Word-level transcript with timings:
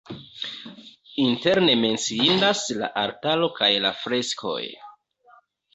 Interne 1.25 1.75
menciindas 1.83 2.65
la 2.81 2.91
altaro 3.05 3.53
kaj 3.61 3.73
la 3.87 3.95
freskoj. 4.03 4.61